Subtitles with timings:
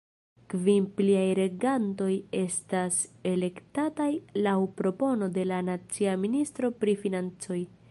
[0.51, 2.09] Kvin pliaj regantoj
[2.39, 2.97] estas
[3.33, 4.09] elektataj
[4.47, 7.63] laŭ propono de la nacia ministro pri financoj.